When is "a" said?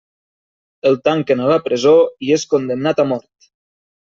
1.45-1.51, 3.05-3.09